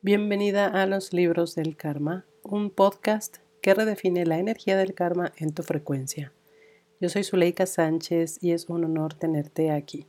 [0.00, 5.52] Bienvenida a los libros del karma, un podcast que redefine la energía del karma en
[5.52, 6.32] tu frecuencia.
[7.00, 10.06] Yo soy Zuleika Sánchez y es un honor tenerte aquí.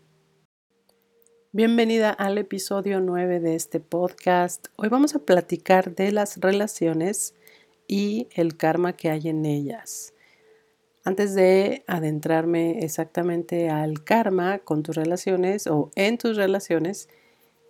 [1.54, 4.68] Bienvenida al episodio 9 de este podcast.
[4.76, 7.34] Hoy vamos a platicar de las relaciones
[7.88, 10.14] y el karma que hay en ellas.
[11.04, 17.10] Antes de adentrarme exactamente al karma con tus relaciones o en tus relaciones,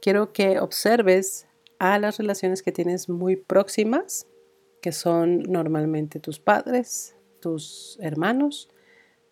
[0.01, 1.45] quiero que observes
[1.79, 4.27] a las relaciones que tienes muy próximas,
[4.81, 8.69] que son normalmente tus padres, tus hermanos,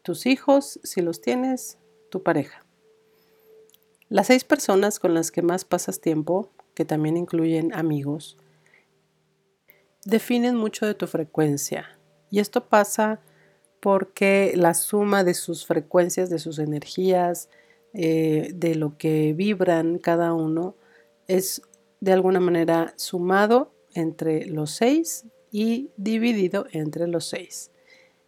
[0.02, 1.78] tus hijos, si los tienes,
[2.10, 2.66] tu pareja.
[4.10, 8.38] Las seis personas con las que más pasas tiempo, que también incluyen amigos,
[10.06, 12.00] definen mucho de tu frecuencia.
[12.32, 13.20] Y esto pasa
[13.82, 17.50] porque la suma de sus frecuencias, de sus energías,
[17.94, 20.76] eh, de lo que vibran cada uno,
[21.28, 21.62] es
[22.00, 27.72] de alguna manera sumado entre los seis y dividido entre los seis.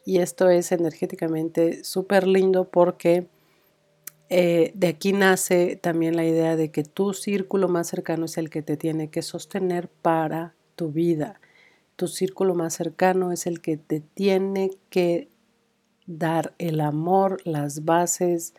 [0.06, 3.28] Y esto es energéticamente súper lindo porque
[4.30, 8.50] eh, de aquí nace también la idea de que tu círculo más cercano es el
[8.50, 11.39] que te tiene que sostener para tu vida.
[11.95, 15.30] Tu círculo más cercano es el que te tiene que
[16.06, 18.54] dar el amor, las bases,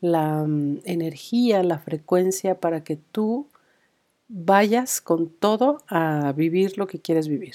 [0.00, 3.48] la mm, energía, la frecuencia para que tú
[4.34, 7.54] vayas con todo a vivir lo que quieres vivir.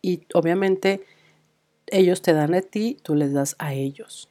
[0.00, 1.04] Y obviamente
[1.88, 4.28] ellos te dan a ti, tú les das a ellos.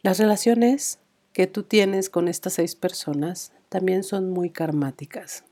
[0.00, 0.98] Las relaciones
[1.34, 5.44] que tú tienes con estas seis personas también son muy karmáticas.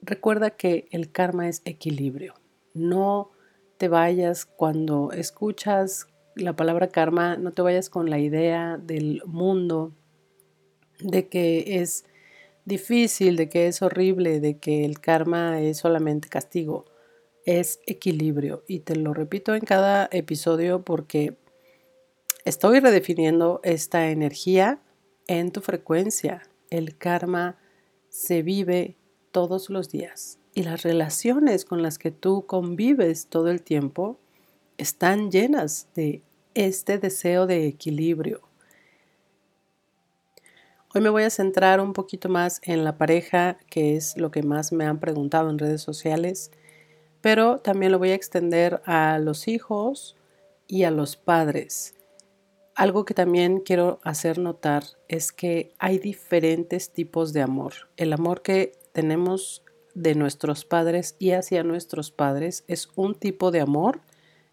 [0.00, 2.34] Recuerda que el karma es equilibrio.
[2.72, 3.32] No
[3.78, 9.92] te vayas cuando escuchas la palabra karma, no te vayas con la idea del mundo
[11.00, 12.04] de que es
[12.66, 16.84] difícil, de que es horrible, de que el karma es solamente castigo.
[17.46, 18.64] Es equilibrio.
[18.66, 21.38] Y te lo repito en cada episodio porque
[22.44, 24.82] estoy redefiniendo esta energía
[25.28, 26.42] en tu frecuencia.
[26.68, 27.56] El karma
[28.10, 28.96] se vive
[29.30, 30.38] todos los días.
[30.52, 34.18] Y las relaciones con las que tú convives todo el tiempo
[34.78, 36.22] están llenas de
[36.54, 38.40] este deseo de equilibrio,
[40.96, 44.42] Hoy me voy a centrar un poquito más en la pareja, que es lo que
[44.42, 46.50] más me han preguntado en redes sociales,
[47.20, 50.16] pero también lo voy a extender a los hijos
[50.66, 51.94] y a los padres.
[52.74, 57.74] Algo que también quiero hacer notar es que hay diferentes tipos de amor.
[57.98, 59.62] El amor que tenemos
[59.94, 64.00] de nuestros padres y hacia nuestros padres es un tipo de amor.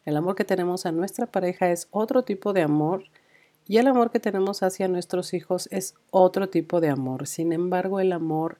[0.03, 3.05] El amor que tenemos a nuestra pareja es otro tipo de amor
[3.67, 7.27] y el amor que tenemos hacia nuestros hijos es otro tipo de amor.
[7.27, 8.59] Sin embargo, el amor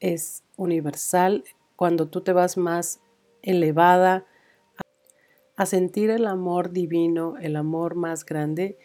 [0.00, 1.44] es universal
[1.76, 3.00] cuando tú te vas más
[3.42, 4.26] elevada
[5.56, 8.78] a sentir el amor divino, el amor más grande,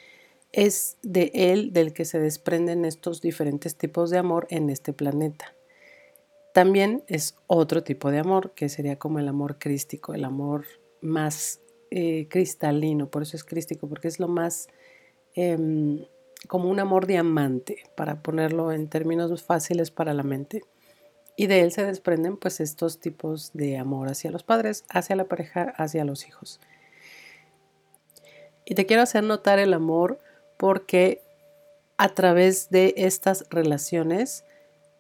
[0.51, 5.53] es de él del que se desprenden estos diferentes tipos de amor en este planeta.
[6.53, 10.65] También es otro tipo de amor, que sería como el amor crístico, el amor
[11.01, 11.59] más
[11.91, 14.69] eh, cristalino, por eso es crístico, porque es lo más
[15.35, 16.05] Em,
[16.47, 20.63] como un amor diamante, para ponerlo en términos fáciles para la mente.
[21.35, 25.25] Y de él se desprenden pues estos tipos de amor hacia los padres, hacia la
[25.25, 26.61] pareja, hacia los hijos.
[28.65, 30.19] Y te quiero hacer notar el amor
[30.57, 31.21] porque
[31.97, 34.45] a través de estas relaciones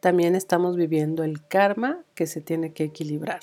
[0.01, 3.39] también estamos viviendo el karma que se tiene que equilibrar.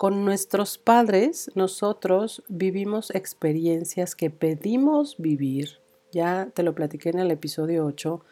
[0.00, 7.30] Con nuestros padres nosotros vivimos experiencias que pedimos vivir ya te lo platiqué en el
[7.30, 8.24] episodio 8,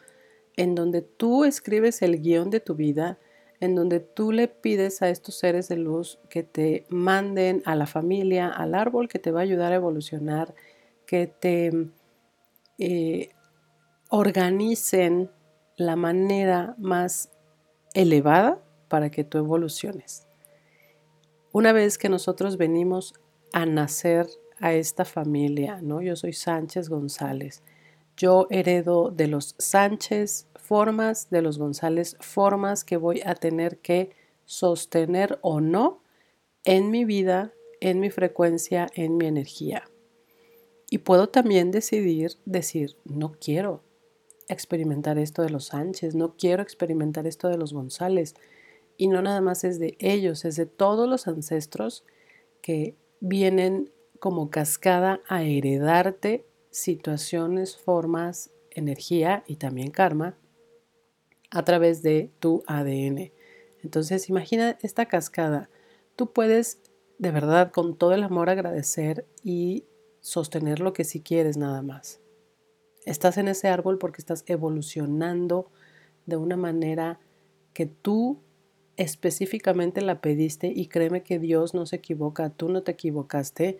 [0.57, 3.19] en donde tú escribes el guion de tu vida,
[3.59, 7.85] en donde tú le pides a estos seres de luz que te manden a la
[7.85, 10.55] familia, al árbol que te va a ayudar a evolucionar,
[11.05, 11.71] que te
[12.79, 13.29] eh,
[14.09, 15.29] organicen
[15.77, 17.29] la manera más
[17.93, 18.57] elevada
[18.87, 20.28] para que tú evoluciones.
[21.51, 23.15] Una vez que nosotros venimos
[23.53, 24.27] a nacer
[24.59, 26.01] a esta familia, ¿no?
[26.01, 27.63] Yo soy Sánchez González.
[28.15, 34.11] Yo heredo de los Sánchez formas, de los González formas que voy a tener que
[34.45, 36.03] sostener o no
[36.65, 39.89] en mi vida, en mi frecuencia, en mi energía.
[40.91, 43.81] Y puedo también decidir decir, no quiero
[44.49, 48.35] experimentar esto de los Sánchez, no quiero experimentar esto de los González.
[48.99, 52.03] Y no nada más es de ellos, es de todos los ancestros
[52.61, 60.37] que vienen como cascada a heredarte situaciones, formas, energía y también karma
[61.49, 63.31] a través de tu ADN.
[63.83, 65.69] Entonces imagina esta cascada.
[66.17, 66.81] Tú puedes
[67.19, 69.85] de verdad con todo el amor agradecer y
[70.19, 72.19] sostener lo que si quieres nada más.
[73.05, 75.71] Estás en ese árbol porque estás evolucionando
[76.25, 77.21] de una manera
[77.71, 78.41] que tú
[78.99, 83.79] específicamente la pediste y créeme que Dios no se equivoca, tú no te equivocaste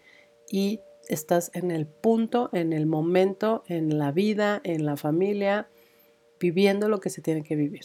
[0.49, 0.79] y
[1.09, 5.67] estás en el punto, en el momento, en la vida, en la familia,
[6.39, 7.81] viviendo lo que se tiene que vivir.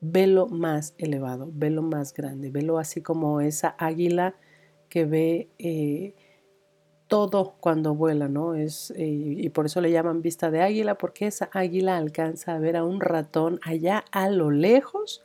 [0.00, 4.34] Velo más elevado, velo más grande, velo así como esa águila
[4.90, 6.14] que ve eh,
[7.06, 8.54] todo cuando vuela, ¿no?
[8.54, 12.58] Es, eh, y por eso le llaman vista de águila, porque esa águila alcanza a
[12.58, 15.24] ver a un ratón allá a lo lejos,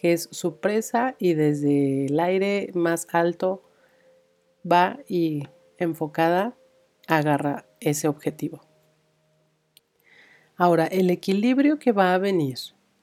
[0.00, 3.62] que es su presa, y desde el aire más alto
[4.70, 5.42] va y
[5.78, 6.56] enfocada
[7.08, 8.60] agarra ese objetivo.
[10.56, 12.58] Ahora, el equilibrio que va a venir,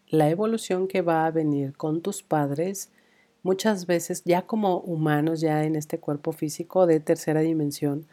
[0.07, 2.91] la evolución que va a venir con tus padres,
[3.43, 8.07] muchas veces ya como humanos, ya en este cuerpo físico de tercera dimensión,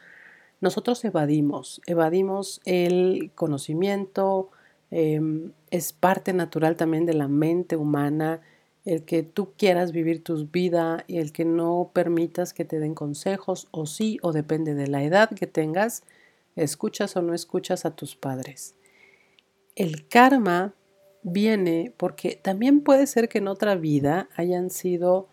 [0.60, 4.50] nosotros evadimos, evadimos el conocimiento,
[4.90, 8.40] em, es parte natural también de la mente humana,
[8.84, 12.94] el que tú quieras vivir tu vida y el que no permitas que te den
[12.94, 16.02] consejos o sí o depende de la edad que tengas,
[16.56, 18.74] escuchas o no escuchas a tus padres.
[19.76, 20.74] El karma
[21.22, 25.28] viene porque también puede ser que en otra vida hayan sido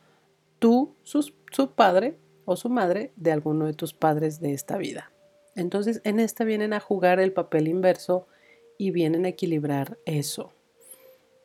[0.60, 1.34] tú, su,
[1.75, 5.12] padre o su madre de alguno de tus padres de esta vida.
[5.56, 8.28] Entonces en esta vienen a jugar el papel inverso
[8.78, 10.54] y vienen a equilibrar eso.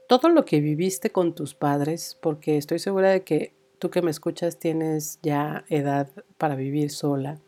[0.09, 4.11] Todo lo que viviste con tus padres, porque estoy segura de que tú que me
[4.11, 7.41] escuchas tienes ya edad para vivir sola,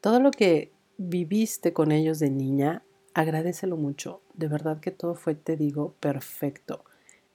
[0.00, 4.20] todo lo que viviste con ellos de niña, agradecelo mucho.
[4.34, 6.84] De verdad que todo fue, te digo, perfecto.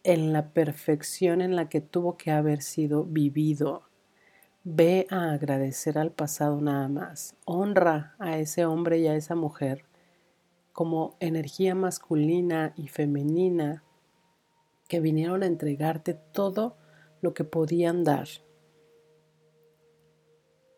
[0.03, 3.83] En la perfección en la que tuvo que haber sido vivido.
[4.63, 7.35] Ve a agradecer al pasado nada más.
[7.45, 9.83] Honra a ese hombre y a esa mujer
[10.71, 13.83] como energía masculina y femenina
[14.87, 16.77] que vinieron a entregarte todo
[17.21, 18.27] lo que podían dar.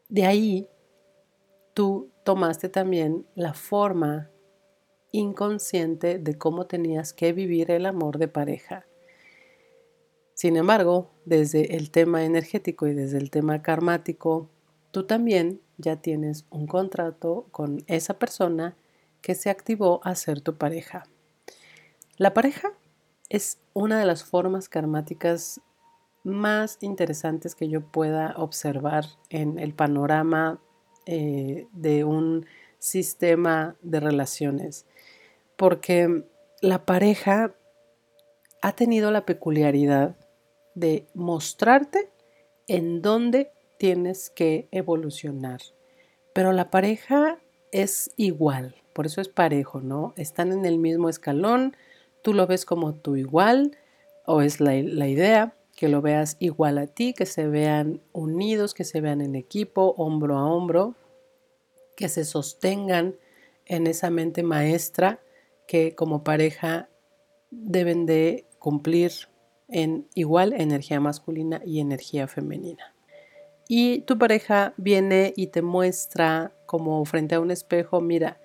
[0.10, 0.70] De ahí,
[1.74, 4.32] tú tomaste también la forma
[5.12, 8.86] inconsciente de cómo tenías que vivir el amor de pareja.
[10.34, 14.50] Sin embargo, desde el tema energético y desde el tema karmático,
[14.92, 18.78] tú también ya tienes un contrato con esa persona
[19.22, 21.06] que se activó a ser tu pareja.
[22.18, 22.74] La pareja
[23.30, 25.62] es una de las formas karmáticas
[26.24, 30.60] más interesantes que yo pueda observar en el panorama
[31.06, 32.46] eh, de un
[32.80, 34.86] sistema de relaciones
[35.58, 36.24] porque
[36.62, 37.54] la pareja
[38.62, 40.16] ha tenido la peculiaridad
[40.76, 42.10] de mostrarte
[42.68, 45.60] en dónde tienes que evolucionar.
[46.34, 47.40] Pero la pareja
[47.72, 50.14] es igual, por eso es parejo, ¿no?
[50.16, 51.76] Están en el mismo escalón,
[52.28, 53.78] tú lo ves como tu igual,
[54.26, 58.74] o es la, la idea, que lo veas igual a ti, que se vean unidos,
[58.74, 60.96] que se vean en equipo, hombro a hombro,
[61.96, 63.16] que se sostengan
[63.66, 65.22] en esa mente maestra
[65.70, 66.90] que como pareja
[67.50, 69.14] deben de cumplir
[69.70, 72.94] en igual energía masculina y energía femenina.
[73.70, 78.42] Y tu pareja viene y te muestra como frente a un espejo, mira,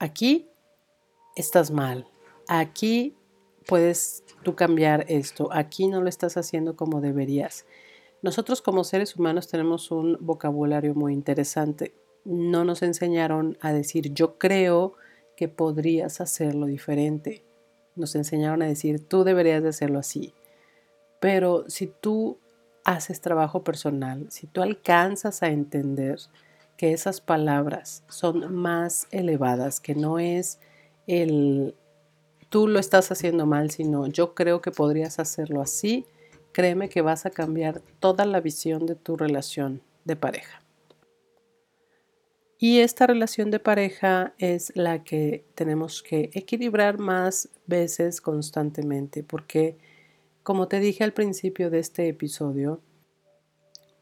[0.00, 0.48] aquí
[1.36, 2.08] estás mal,
[2.48, 3.14] aquí
[3.66, 7.64] puedes tú cambiar esto, aquí no lo estás haciendo como deberías.
[8.22, 11.94] Nosotros como seres humanos tenemos un vocabulario muy interesante.
[12.24, 14.94] No nos enseñaron a decir yo creo,
[15.36, 17.42] que podrías hacerlo diferente.
[17.96, 20.34] Nos enseñaron a decir, tú deberías de hacerlo así.
[21.20, 22.38] Pero si tú
[22.84, 26.18] haces trabajo personal, si tú alcanzas a entender
[26.76, 30.58] que esas palabras son más elevadas, que no es
[31.06, 31.74] el
[32.52, 36.04] tú lo estás haciendo mal, sino yo creo que podrías hacerlo así,
[36.52, 40.62] créeme que vas a cambiar toda la visión de tu relación de pareja.
[42.58, 49.78] Y esta relación de pareja es la que tenemos que equilibrar más veces constantemente, porque
[50.42, 52.82] como te dije al principio de este episodio,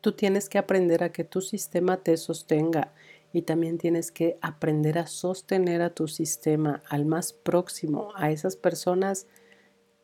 [0.00, 2.94] tú tienes que aprender a que tu sistema te sostenga
[3.32, 8.56] y también tienes que aprender a sostener a tu sistema, al más próximo, a esas
[8.56, 9.26] personas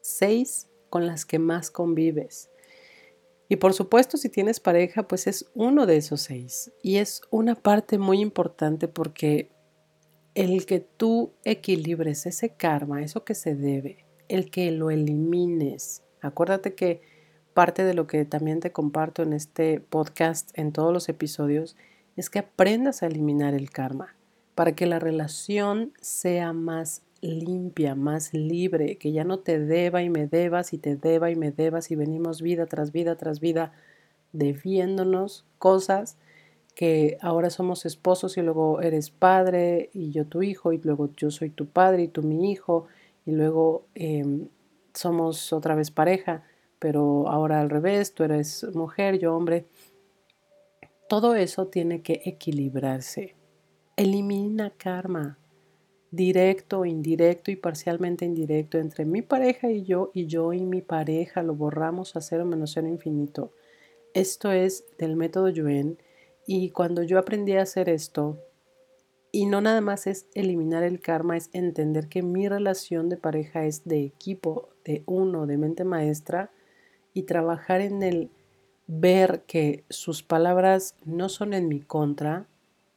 [0.00, 2.50] seis con las que más convives.
[3.48, 6.72] Y por supuesto, si tienes pareja, pues es uno de esos seis.
[6.82, 9.50] Y es una parte muy importante porque
[10.34, 16.02] el que tú equilibres ese karma, eso que se debe, el que lo elimines.
[16.20, 17.00] Acuérdate que
[17.54, 21.76] parte de lo que también te comparto en este podcast, en todos los episodios,
[22.16, 24.14] es que aprendas a eliminar el karma
[24.54, 30.10] para que la relación sea más limpia, más libre, que ya no te deba y
[30.10, 33.72] me debas y te deba y me debas y venimos vida tras vida tras vida
[34.32, 36.16] debiéndonos cosas
[36.74, 41.30] que ahora somos esposos y luego eres padre y yo tu hijo y luego yo
[41.30, 42.86] soy tu padre y tú mi hijo
[43.24, 44.48] y luego em,
[44.92, 46.44] somos otra vez pareja,
[46.78, 49.66] pero ahora al revés, tú eres mujer, yo hombre.
[51.08, 53.36] Todo eso tiene que equilibrarse.
[53.96, 55.38] Elimina karma,
[56.10, 61.44] directo, indirecto y parcialmente indirecto entre mi pareja y yo y yo y mi pareja.
[61.44, 63.52] Lo borramos a cero menos cero infinito.
[64.14, 65.98] Esto es del método Yuen
[66.44, 68.38] y cuando yo aprendí a hacer esto,
[69.30, 73.64] y no nada más es eliminar el karma, es entender que mi relación de pareja
[73.64, 76.50] es de equipo, de uno, de mente maestra,
[77.12, 78.30] y trabajar en el
[78.86, 82.46] ver que sus palabras no son en mi contra,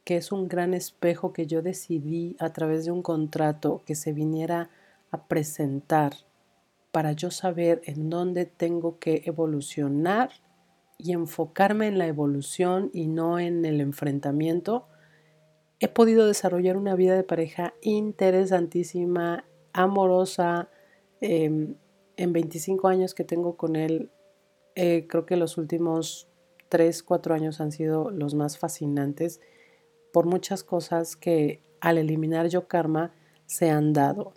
[0.04, 4.12] que es un gran espejo que yo decidí a través de un contrato que se
[4.12, 4.70] viniera
[5.10, 6.12] a presentar
[6.92, 10.30] para yo saber en dónde tengo que evolucionar
[10.98, 14.86] y enfocarme en la evolución y no en el enfrentamiento,
[15.78, 20.68] he podido desarrollar una vida de pareja interesantísima, amorosa.
[21.20, 21.74] Em,
[22.16, 24.10] en 25 años que tengo con él,
[24.74, 26.28] eh, creo que los últimos
[26.68, 29.40] 3, 4 años han sido los más fascinantes
[30.12, 33.12] por muchas cosas que al eliminar yo karma
[33.46, 34.32] se han dado.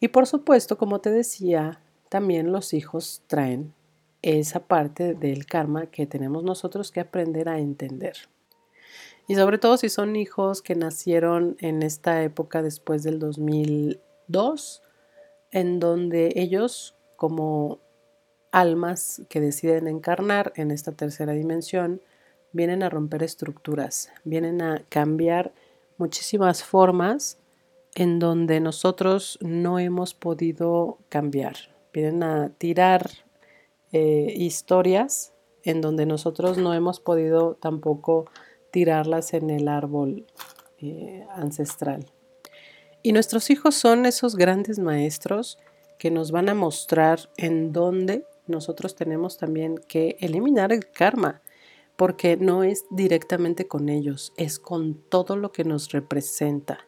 [0.00, 3.74] Y por supuesto, como te decía, también los hijos traen
[4.22, 8.16] esa parte del karma que tenemos nosotros que aprender a entender.
[9.26, 14.82] Y sobre todo si son hijos que nacieron en esta época después del 2002,
[15.50, 17.80] en donde ellos como
[18.54, 22.00] almas que deciden encarnar en esta tercera dimensión,
[22.52, 25.52] vienen a romper estructuras, vienen a cambiar
[25.98, 27.36] muchísimas formas
[27.96, 31.56] en donde nosotros no hemos podido cambiar.
[31.92, 33.10] Vienen a tirar
[33.90, 35.32] eh, historias
[35.64, 38.26] en donde nosotros no hemos podido tampoco
[38.70, 40.26] tirarlas en el árbol
[40.78, 42.06] eh, ancestral.
[43.02, 45.58] Y nuestros hijos son esos grandes maestros
[45.98, 51.42] que nos van a mostrar en dónde nosotros tenemos también que eliminar el karma,
[51.96, 56.80] porque no es directamente con ellos, es con todo lo que nos representa.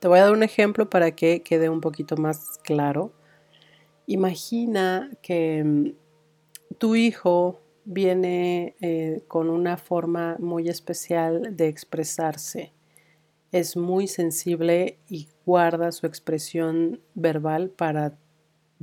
[0.00, 3.12] Te voy a dar un ejemplo para que quede un poquito más claro.
[4.06, 5.92] Imagina que mm,
[6.78, 12.72] tu hijo viene eh, con una forma muy especial de expresarse.
[13.52, 18.18] Es muy sensible y guarda su expresión verbal para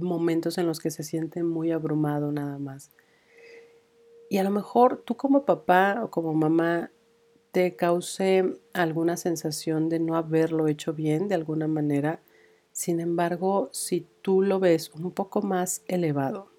[0.02, 2.92] momentos en los que se siente muy abrumado nada más.
[4.30, 6.92] Y a lo mejor tú como papá o como mamá
[7.52, 12.22] te cause alguna sensación de no haberlo hecho bien de alguna manera.
[12.72, 16.52] Sin embargo, si tú lo ves un poco más elevado,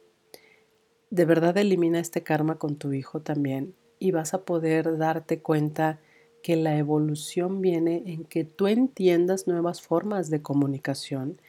[1.11, 6.01] de verdad elimina este karma con tu hijo también y vas a poder darte cuenta
[6.43, 11.41] que la evolución viene en que tú entiendas nuevas formas de comunicación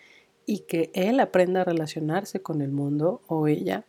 [0.45, 3.85] y que él aprenda a relacionarse con el mundo o ella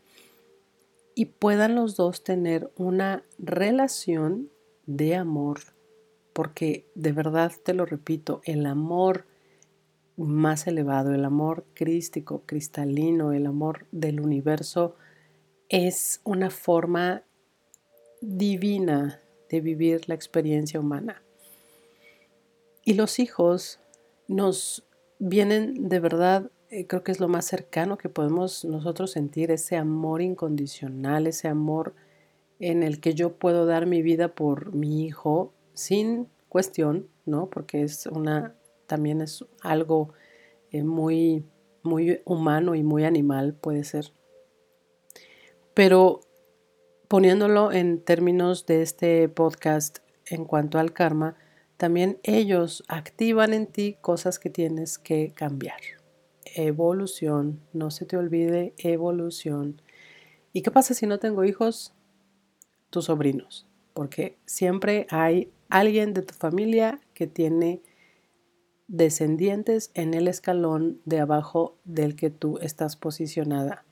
[1.15, 4.51] y puedan los dos tener una relación
[4.87, 5.61] de amor,
[6.33, 9.27] porque de verdad te lo repito, el amor
[10.17, 14.97] más elevado, el amor crístico, cristalino, el amor del universo,
[15.69, 17.23] es una forma
[18.21, 21.23] divina de vivir la experiencia humana.
[22.85, 23.79] Y los hijos
[24.29, 24.85] nos
[25.25, 29.77] vienen de verdad, eh, creo que es lo más cercano que podemos nosotros sentir, ese
[29.77, 31.95] amor incondicional, ese amor
[32.59, 37.47] en el que yo puedo dar mi vida por mi hijo sin cuestión, ¿no?
[37.47, 38.57] Porque es una,
[38.89, 40.13] también es algo
[40.73, 41.45] eh, muy,
[41.85, 44.13] muy humano y muy animal, puede ser.
[45.73, 46.21] Pero
[47.07, 51.37] poniéndolo en términos de este podcast en cuanto al karma,
[51.83, 55.81] también ellos activan en ti cosas que tienes que cambiar.
[56.45, 59.83] Evolución, no se te olvide evolución.
[60.53, 61.93] ¿Y qué pasa si no tengo hijos?
[62.91, 67.83] Tus sobrinos, porque siempre hay alguien de tu familia que tiene
[68.87, 73.85] descendientes en el escalón de abajo del que tú estás posicionada.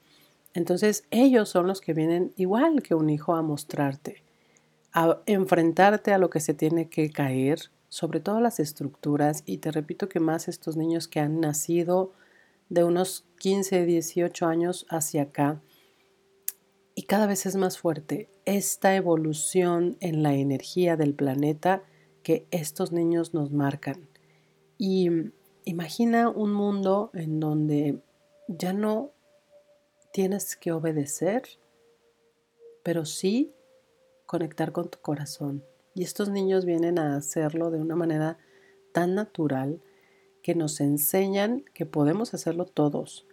[0.54, 4.22] Entonces ellos son los que vienen igual que un hijo a mostrarte,
[4.92, 9.70] a enfrentarte a lo que se tiene que caer, sobre todo las estructuras, y te
[9.70, 12.12] repito que más estos niños que han nacido
[12.70, 15.60] de unos 15, 18 años hacia acá,
[16.94, 21.82] y cada vez es más fuerte esta evolución en la energía del planeta
[22.22, 24.08] que estos niños nos marcan.
[24.76, 25.08] Y
[25.64, 28.02] imagina un mundo en donde
[28.48, 29.12] ya no
[30.12, 31.42] tienes que obedecer,
[32.82, 33.54] pero sí
[34.26, 35.64] conectar con tu corazón.
[35.94, 38.38] Y estos niños vienen a hacerlo de una manera
[38.92, 39.80] tan natural
[40.42, 43.26] que nos enseñan que podemos hacerlo todos.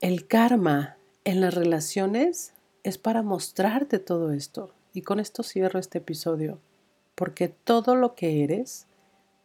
[0.00, 4.72] El karma en las relaciones es para mostrarte todo esto.
[4.92, 6.58] Y con esto cierro este episodio,
[7.14, 8.86] porque todo lo que eres,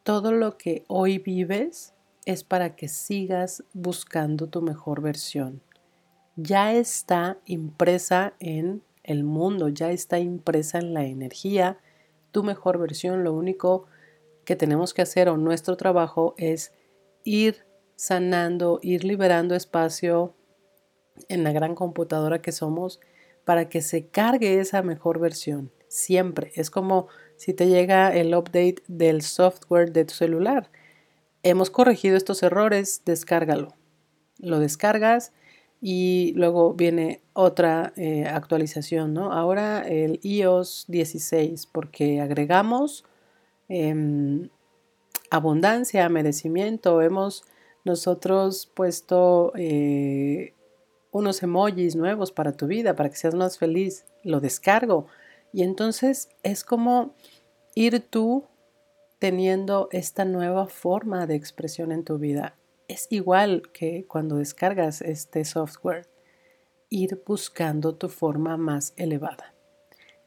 [0.04, 1.94] todo lo que hoy vives,
[2.26, 5.62] es para que sigas buscando tu mejor versión.
[6.36, 11.80] Ya está impresa en el mundo, ya está impresa en la energía,
[12.32, 13.24] tu mejor versión.
[13.24, 13.86] Lo único
[14.44, 16.74] que tenemos que hacer o nuestro trabajo es
[17.24, 20.36] ir sanando, ir liberando espacio
[21.30, 23.00] en la gran computadora que somos
[23.46, 25.72] para que se cargue esa mejor versión.
[25.88, 26.52] Siempre.
[26.56, 27.08] Es como
[27.38, 30.72] si te llega el update del software de tu celular.
[31.44, 33.76] Hemos corregido estos errores, descárgalo.
[34.40, 35.32] Lo descargas
[35.88, 39.32] y luego viene otra eh, actualización, ¿no?
[39.32, 43.06] Ahora el iOS 16 porque agregamos
[43.70, 44.50] em,
[45.30, 47.04] abundancia, merecimiento.
[47.04, 47.44] Hemos
[47.84, 50.56] nosotros puesto eh,
[51.12, 54.06] unos emojis nuevos para tu vida, para que seas más feliz.
[54.24, 55.06] Lo descargo.
[55.54, 57.14] Y entonces es como
[57.76, 58.46] ir tú
[59.20, 62.56] teniendo esta nueva forma de expresión en tu vida.
[62.88, 66.08] Es igual que cuando descargas este software,
[66.90, 69.54] ir buscando tu forma más elevada.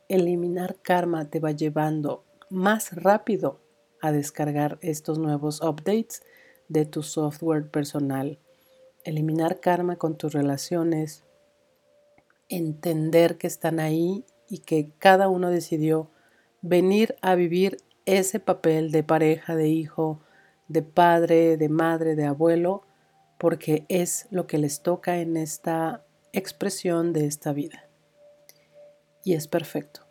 [0.09, 3.61] Eliminar karma te va llevando más rápido
[4.01, 6.23] a descargar estos nuevos updates
[6.69, 8.39] de tu software personal
[9.09, 11.25] eliminar karma con tus relaciones,
[12.49, 16.11] entender que están ahí y que cada uno decidió
[16.61, 20.21] venir a vivir ese papel de pareja, de hijo,
[20.69, 22.83] de padre, de madre, de abuelo,
[23.39, 27.89] porque es lo que les toca en esta expresión de esta vida.
[29.25, 30.07] Y es perfecto.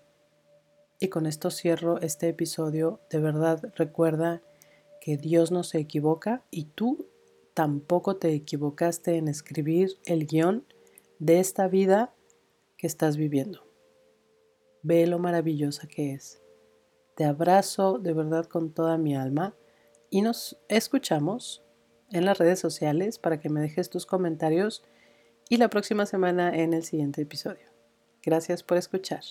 [0.99, 2.99] Y con esto cierro este episodio.
[3.09, 4.41] De verdad recuerda
[4.99, 7.07] que Dios no se equivoca y tú
[7.53, 10.65] tampoco te equivocaste en escribir el guion
[11.19, 12.13] de esta vida
[12.77, 13.63] que estás viviendo.
[14.83, 16.41] Ve lo maravillosa que es.
[17.15, 19.55] Te abrazo de verdad con toda mi alma
[20.09, 21.63] y nos escuchamos
[22.11, 24.83] en las redes sociales para que me dejes tus comentarios
[25.49, 27.71] y la próxima semana en el siguiente episodio.
[28.21, 29.23] Gracias por escuchar.